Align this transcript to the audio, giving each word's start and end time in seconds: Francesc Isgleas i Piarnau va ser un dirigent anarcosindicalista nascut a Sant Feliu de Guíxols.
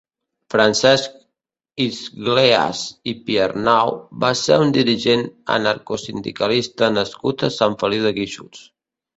Francesc 0.51 1.17
Isgleas 1.85 2.81
i 3.13 3.13
Piarnau 3.27 3.93
va 4.25 4.31
ser 4.41 4.59
un 4.65 4.73
dirigent 4.79 5.23
anarcosindicalista 5.59 6.93
nascut 6.99 7.47
a 7.51 7.55
Sant 7.61 7.79
Feliu 7.85 8.09
de 8.11 8.19
Guíxols. 8.21 8.69